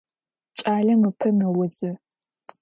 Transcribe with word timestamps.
Кӏалэм 0.57 1.01
ыпэ 1.09 1.27
мэузы. 1.37 1.91